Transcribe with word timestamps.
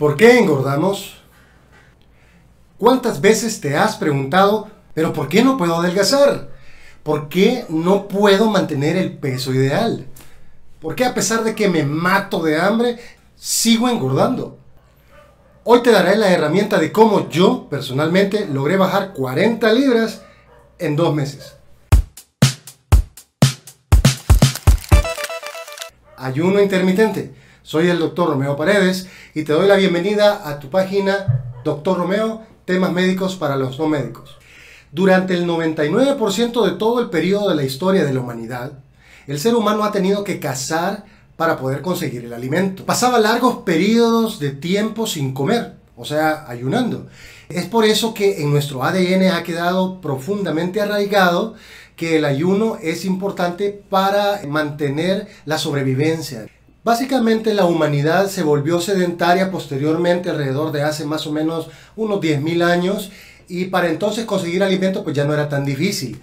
¿Por 0.00 0.16
qué 0.16 0.38
engordamos? 0.38 1.16
¿Cuántas 2.78 3.20
veces 3.20 3.60
te 3.60 3.76
has 3.76 3.96
preguntado, 3.96 4.70
pero 4.94 5.12
¿por 5.12 5.28
qué 5.28 5.44
no 5.44 5.58
puedo 5.58 5.76
adelgazar? 5.76 6.48
¿Por 7.02 7.28
qué 7.28 7.66
no 7.68 8.08
puedo 8.08 8.50
mantener 8.50 8.96
el 8.96 9.18
peso 9.18 9.52
ideal? 9.52 10.06
¿Por 10.80 10.94
qué 10.94 11.04
a 11.04 11.12
pesar 11.12 11.44
de 11.44 11.54
que 11.54 11.68
me 11.68 11.84
mato 11.84 12.42
de 12.42 12.58
hambre, 12.58 12.98
sigo 13.36 13.90
engordando? 13.90 14.56
Hoy 15.64 15.82
te 15.82 15.90
daré 15.90 16.16
la 16.16 16.32
herramienta 16.32 16.78
de 16.78 16.92
cómo 16.92 17.28
yo 17.28 17.68
personalmente 17.68 18.46
logré 18.46 18.78
bajar 18.78 19.12
40 19.12 19.70
libras 19.74 20.22
en 20.78 20.96
dos 20.96 21.14
meses. 21.14 21.56
Ayuno 26.16 26.58
intermitente. 26.62 27.34
Soy 27.62 27.88
el 27.88 27.98
doctor 27.98 28.30
Romeo 28.30 28.56
Paredes 28.56 29.06
y 29.34 29.42
te 29.42 29.52
doy 29.52 29.68
la 29.68 29.76
bienvenida 29.76 30.48
a 30.48 30.58
tu 30.58 30.70
página 30.70 31.44
Doctor 31.62 31.98
Romeo, 31.98 32.42
temas 32.64 32.90
médicos 32.90 33.36
para 33.36 33.56
los 33.56 33.78
no 33.78 33.86
médicos. 33.86 34.38
Durante 34.92 35.34
el 35.34 35.46
99% 35.46 36.64
de 36.64 36.78
todo 36.78 37.00
el 37.00 37.10
periodo 37.10 37.50
de 37.50 37.56
la 37.56 37.62
historia 37.62 38.04
de 38.04 38.14
la 38.14 38.20
humanidad, 38.20 38.72
el 39.26 39.38
ser 39.38 39.54
humano 39.54 39.84
ha 39.84 39.92
tenido 39.92 40.24
que 40.24 40.40
cazar 40.40 41.04
para 41.36 41.58
poder 41.58 41.82
conseguir 41.82 42.24
el 42.24 42.32
alimento. 42.32 42.86
Pasaba 42.86 43.20
largos 43.20 43.58
periodos 43.58 44.40
de 44.40 44.50
tiempo 44.50 45.06
sin 45.06 45.34
comer, 45.34 45.74
o 45.96 46.06
sea, 46.06 46.46
ayunando. 46.48 47.08
Es 47.50 47.66
por 47.66 47.84
eso 47.84 48.14
que 48.14 48.40
en 48.40 48.50
nuestro 48.50 48.82
ADN 48.82 49.28
ha 49.34 49.42
quedado 49.42 50.00
profundamente 50.00 50.80
arraigado 50.80 51.54
que 51.94 52.16
el 52.16 52.24
ayuno 52.24 52.78
es 52.80 53.04
importante 53.04 53.84
para 53.90 54.40
mantener 54.48 55.28
la 55.44 55.58
sobrevivencia. 55.58 56.46
Básicamente 56.82 57.52
la 57.52 57.66
humanidad 57.66 58.28
se 58.28 58.42
volvió 58.42 58.80
sedentaria 58.80 59.50
posteriormente 59.50 60.30
alrededor 60.30 60.72
de 60.72 60.82
hace 60.82 61.04
más 61.04 61.26
o 61.26 61.32
menos 61.32 61.68
unos 61.94 62.20
10.000 62.20 62.64
años 62.64 63.10
y 63.48 63.66
para 63.66 63.90
entonces 63.90 64.24
conseguir 64.24 64.62
alimento 64.62 65.04
pues 65.04 65.14
ya 65.14 65.26
no 65.26 65.34
era 65.34 65.50
tan 65.50 65.66
difícil. 65.66 66.20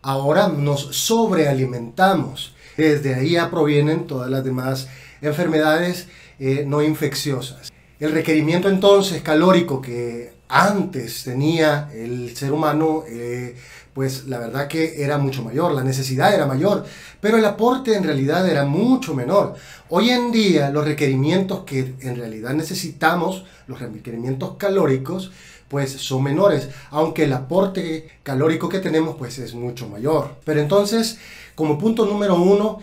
Ahora 0.00 0.48
nos 0.48 0.96
sobrealimentamos. 0.96 2.54
Desde 2.78 3.16
ahí 3.16 3.32
ya 3.32 3.50
provienen 3.50 4.06
todas 4.06 4.30
las 4.30 4.44
demás 4.44 4.88
enfermedades 5.20 6.08
eh, 6.38 6.64
no 6.66 6.82
infecciosas. 6.82 7.70
El 8.00 8.12
requerimiento 8.12 8.70
entonces 8.70 9.20
calórico 9.20 9.82
que 9.82 10.37
antes 10.48 11.24
tenía 11.24 11.90
el 11.94 12.36
ser 12.36 12.52
humano 12.52 13.04
eh, 13.08 13.56
pues 13.98 14.26
la 14.26 14.38
verdad 14.38 14.68
que 14.68 15.02
era 15.02 15.18
mucho 15.18 15.42
mayor, 15.42 15.72
la 15.72 15.82
necesidad 15.82 16.32
era 16.32 16.46
mayor, 16.46 16.84
pero 17.20 17.36
el 17.36 17.44
aporte 17.44 17.96
en 17.96 18.04
realidad 18.04 18.48
era 18.48 18.64
mucho 18.64 19.12
menor. 19.12 19.56
Hoy 19.88 20.10
en 20.10 20.30
día 20.30 20.70
los 20.70 20.84
requerimientos 20.84 21.64
que 21.64 21.94
en 22.00 22.14
realidad 22.14 22.54
necesitamos, 22.54 23.44
los 23.66 23.80
requerimientos 23.80 24.52
calóricos, 24.56 25.32
pues 25.66 25.90
son 25.90 26.22
menores, 26.22 26.68
aunque 26.90 27.24
el 27.24 27.32
aporte 27.32 28.08
calórico 28.22 28.68
que 28.68 28.78
tenemos 28.78 29.16
pues 29.16 29.38
es 29.38 29.54
mucho 29.54 29.88
mayor. 29.88 30.36
Pero 30.44 30.60
entonces, 30.60 31.18
como 31.56 31.76
punto 31.76 32.06
número 32.06 32.36
uno, 32.36 32.78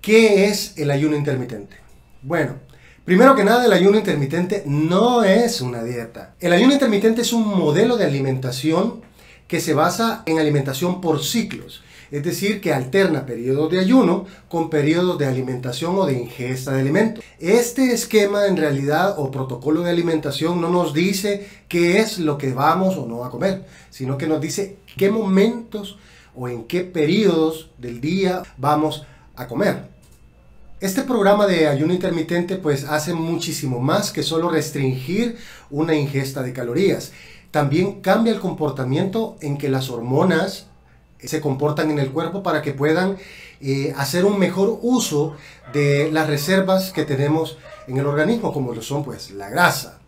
¿qué 0.00 0.46
es 0.46 0.78
el 0.78 0.92
ayuno 0.92 1.16
intermitente? 1.16 1.76
Bueno, 2.22 2.54
Primero 3.10 3.34
que 3.34 3.42
nada, 3.42 3.66
el 3.66 3.72
ayuno 3.72 3.98
intermitente 3.98 4.62
no 4.66 5.24
es 5.24 5.60
una 5.60 5.82
dieta. 5.82 6.36
El 6.38 6.52
ayuno 6.52 6.74
intermitente 6.74 7.22
es 7.22 7.32
un 7.32 7.42
modelo 7.58 7.96
de 7.96 8.04
alimentación 8.04 9.00
que 9.48 9.58
se 9.58 9.74
basa 9.74 10.22
en 10.26 10.38
alimentación 10.38 11.00
por 11.00 11.20
ciclos, 11.20 11.82
es 12.12 12.22
decir, 12.22 12.60
que 12.60 12.72
alterna 12.72 13.26
periodos 13.26 13.68
de 13.72 13.80
ayuno 13.80 14.26
con 14.48 14.70
periodos 14.70 15.18
de 15.18 15.26
alimentación 15.26 15.98
o 15.98 16.06
de 16.06 16.20
ingesta 16.20 16.70
de 16.70 16.82
alimentos. 16.82 17.24
Este 17.40 17.92
esquema 17.92 18.46
en 18.46 18.56
realidad 18.56 19.16
o 19.18 19.32
protocolo 19.32 19.82
de 19.82 19.90
alimentación 19.90 20.60
no 20.60 20.68
nos 20.70 20.94
dice 20.94 21.48
qué 21.66 21.98
es 21.98 22.20
lo 22.20 22.38
que 22.38 22.52
vamos 22.52 22.96
o 22.96 23.06
no 23.06 23.24
a 23.24 23.30
comer, 23.32 23.66
sino 23.90 24.18
que 24.18 24.28
nos 24.28 24.40
dice 24.40 24.76
qué 24.96 25.10
momentos 25.10 25.98
o 26.36 26.48
en 26.48 26.62
qué 26.62 26.82
periodos 26.82 27.70
del 27.76 28.00
día 28.00 28.44
vamos 28.56 29.04
a 29.34 29.48
comer. 29.48 29.99
Este 30.80 31.02
programa 31.02 31.46
de 31.46 31.68
ayuno 31.68 31.92
intermitente 31.92 32.56
pues 32.56 32.84
hace 32.84 33.12
muchísimo 33.12 33.80
más 33.80 34.12
que 34.12 34.22
solo 34.22 34.48
restringir 34.48 35.36
una 35.68 35.94
ingesta 35.94 36.42
de 36.42 36.54
calorías 36.54 37.12
también 37.50 38.00
cambia 38.00 38.32
el 38.32 38.40
comportamiento 38.40 39.36
en 39.42 39.58
que 39.58 39.68
las 39.68 39.90
hormonas 39.90 40.68
se 41.18 41.42
comportan 41.42 41.90
en 41.90 41.98
el 41.98 42.10
cuerpo 42.10 42.42
para 42.42 42.62
que 42.62 42.72
puedan 42.72 43.18
eh, 43.60 43.92
hacer 43.98 44.24
un 44.24 44.38
mejor 44.38 44.78
uso 44.80 45.36
de 45.74 46.10
las 46.12 46.28
reservas 46.28 46.92
que 46.92 47.04
tenemos 47.04 47.58
en 47.86 47.98
el 47.98 48.06
organismo, 48.06 48.50
como 48.50 48.72
lo 48.72 48.80
son 48.80 49.04
pues 49.04 49.32
la 49.32 49.50
grasa. 49.50 49.99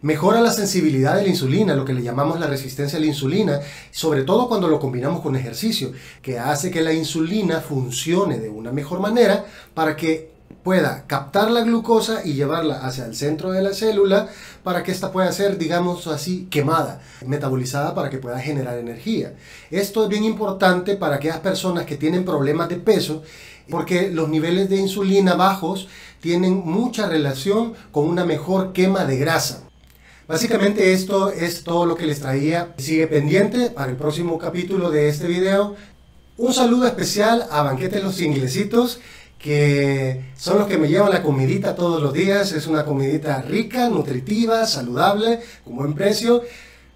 Mejora 0.00 0.40
la 0.40 0.52
sensibilidad 0.52 1.16
de 1.16 1.22
la 1.22 1.28
insulina, 1.28 1.74
lo 1.74 1.84
que 1.84 1.92
le 1.92 2.04
llamamos 2.04 2.38
la 2.38 2.46
resistencia 2.46 2.98
a 2.98 3.00
la 3.00 3.08
insulina, 3.08 3.58
sobre 3.90 4.22
todo 4.22 4.48
cuando 4.48 4.68
lo 4.68 4.78
combinamos 4.78 5.22
con 5.22 5.34
ejercicio, 5.34 5.92
que 6.22 6.38
hace 6.38 6.70
que 6.70 6.82
la 6.82 6.92
insulina 6.92 7.60
funcione 7.60 8.38
de 8.38 8.48
una 8.48 8.70
mejor 8.70 9.00
manera 9.00 9.44
para 9.74 9.96
que 9.96 10.30
pueda 10.62 11.04
captar 11.08 11.50
la 11.50 11.62
glucosa 11.62 12.24
y 12.24 12.34
llevarla 12.34 12.86
hacia 12.86 13.06
el 13.06 13.16
centro 13.16 13.50
de 13.50 13.60
la 13.60 13.74
célula 13.74 14.28
para 14.62 14.84
que 14.84 14.92
ésta 14.92 15.10
pueda 15.10 15.32
ser, 15.32 15.58
digamos 15.58 16.06
así, 16.06 16.46
quemada, 16.48 17.00
metabolizada 17.26 17.92
para 17.92 18.08
que 18.08 18.18
pueda 18.18 18.38
generar 18.38 18.78
energía. 18.78 19.34
Esto 19.72 20.04
es 20.04 20.08
bien 20.08 20.22
importante 20.22 20.94
para 20.94 21.16
aquellas 21.16 21.40
personas 21.40 21.86
que 21.86 21.96
tienen 21.96 22.24
problemas 22.24 22.68
de 22.68 22.76
peso 22.76 23.24
porque 23.68 24.10
los 24.10 24.28
niveles 24.28 24.70
de 24.70 24.76
insulina 24.76 25.34
bajos 25.34 25.88
tienen 26.20 26.62
mucha 26.64 27.08
relación 27.08 27.74
con 27.90 28.08
una 28.08 28.24
mejor 28.24 28.72
quema 28.72 29.04
de 29.04 29.18
grasa. 29.18 29.67
Básicamente 30.28 30.92
esto 30.92 31.32
es 31.32 31.64
todo 31.64 31.86
lo 31.86 31.94
que 31.94 32.04
les 32.04 32.20
traía. 32.20 32.74
Sigue 32.76 33.06
pendiente 33.06 33.70
para 33.70 33.90
el 33.90 33.96
próximo 33.96 34.36
capítulo 34.36 34.90
de 34.90 35.08
este 35.08 35.26
video. 35.26 35.74
Un 36.36 36.52
saludo 36.52 36.86
especial 36.86 37.46
a 37.50 37.62
Banquete 37.62 38.02
Los 38.02 38.20
Inglesitos 38.20 39.00
que 39.38 40.32
son 40.36 40.58
los 40.58 40.66
que 40.66 40.76
me 40.76 40.88
llevan 40.88 41.12
la 41.12 41.22
comidita 41.22 41.74
todos 41.74 42.02
los 42.02 42.12
días. 42.12 42.52
Es 42.52 42.66
una 42.66 42.84
comidita 42.84 43.40
rica, 43.40 43.88
nutritiva, 43.88 44.66
saludable, 44.66 45.40
con 45.64 45.76
buen 45.76 45.94
precio. 45.94 46.42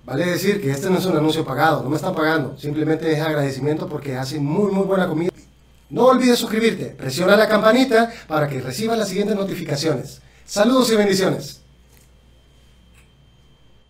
Vale 0.04 0.26
decir 0.26 0.60
que 0.60 0.70
este 0.70 0.90
no 0.90 0.98
es 0.98 1.06
un 1.06 1.16
anuncio 1.16 1.42
pagado, 1.42 1.82
no 1.82 1.88
me 1.88 1.96
están 1.96 2.14
pagando, 2.14 2.58
simplemente 2.58 3.10
es 3.10 3.20
agradecimiento 3.20 3.88
porque 3.88 4.14
hacen 4.14 4.44
muy 4.44 4.70
muy 4.72 4.84
buena 4.84 5.08
comida. 5.08 5.30
No 5.88 6.04
olvides 6.06 6.38
suscribirte, 6.38 6.86
presiona 6.86 7.34
la 7.36 7.48
campanita 7.48 8.12
para 8.26 8.46
que 8.46 8.60
recibas 8.60 8.98
las 8.98 9.08
siguientes 9.08 9.36
notificaciones. 9.36 10.20
Saludos 10.44 10.90
y 10.92 10.96
bendiciones. 10.96 11.61